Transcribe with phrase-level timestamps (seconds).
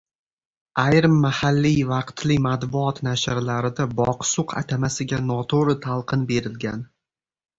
[0.83, 6.83] Ayrim mahalliy vaqtli matbuot nashrlarida “Boqsuq” atamasiga notoʻgʻri talqin berilgan.